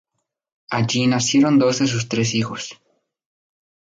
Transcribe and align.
Allí 0.71 1.05
nacieron 1.05 1.59
dos 1.59 1.77
de 1.77 1.85
sus 1.85 2.09
tres 2.09 2.33
hijos. 2.33 2.81